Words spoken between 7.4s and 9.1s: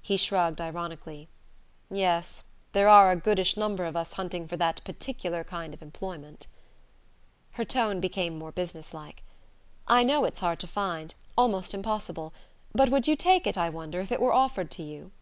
Her tone became more business